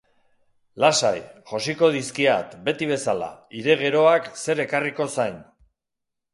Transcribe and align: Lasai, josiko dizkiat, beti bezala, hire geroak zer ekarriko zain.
Lasai, 0.83 1.19
josiko 1.51 1.91
dizkiat, 1.97 2.57
beti 2.69 2.89
bezala, 2.93 3.29
hire 3.61 3.79
geroak 3.85 4.33
zer 4.47 4.67
ekarriko 4.67 5.11
zain. 5.19 5.41